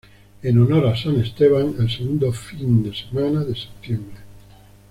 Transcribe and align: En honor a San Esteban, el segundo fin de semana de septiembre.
En 0.41 0.59
honor 0.59 0.87
a 0.87 0.97
San 0.97 1.19
Esteban, 1.21 1.75
el 1.77 1.87
segundo 1.87 2.33
fin 2.33 2.81
de 2.83 2.91
semana 2.91 3.41
de 3.43 3.53
septiembre. 3.55 4.17